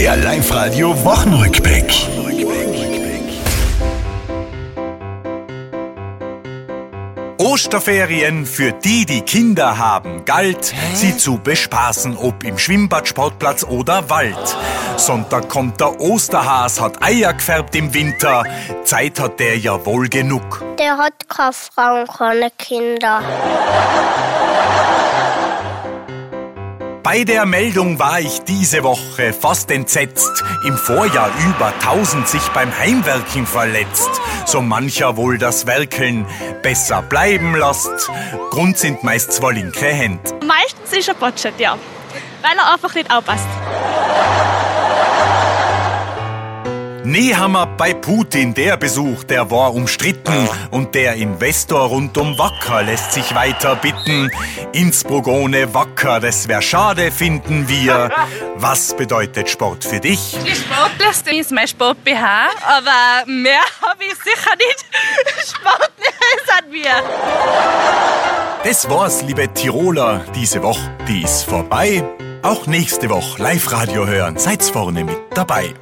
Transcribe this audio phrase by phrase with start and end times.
[0.00, 1.92] Der Live-Radio Wochenrückblick.
[7.36, 14.08] Osterferien für die, die Kinder haben, galt, sie zu bespaßen, ob im Schwimmbad, Sportplatz oder
[14.08, 14.56] Wald.
[14.96, 18.44] Sonntag kommt der Osterhas, hat Eier gefärbt im Winter.
[18.84, 20.64] Zeit hat der ja wohl genug.
[20.78, 23.20] Der hat keine Frau und keine Kinder.
[27.02, 30.44] Bei der Meldung war ich diese Woche fast entsetzt.
[30.66, 34.10] Im Vorjahr über 1000 sich beim Heimwerken verletzt.
[34.44, 36.26] So mancher wohl das Werkeln
[36.62, 38.10] besser bleiben lasst.
[38.50, 40.20] Grund sind meist zwei linke Hände.
[40.44, 41.78] Meistens ist er botschert, ja.
[42.42, 43.48] Weil er einfach nicht aufpasst.
[47.04, 53.12] Nehammer bei Putin, der Besuch, der war umstritten und der Investor rund um Wacker lässt
[53.12, 54.30] sich weiter bitten.
[54.72, 58.10] Innsbruck ohne Wacker, das wär schade, finden wir.
[58.56, 60.36] Was bedeutet Sport für dich?
[60.44, 64.84] Die Sportlichste ist mein Sport-BH, aber mehr habe ich sicher nicht.
[65.56, 67.02] Sportlich sind wir.
[68.62, 72.04] Das war's, liebe Tiroler, diese Woche, die ist vorbei.
[72.42, 75.74] Auch nächste Woche Live-Radio hören, seid's vorne mit dabei.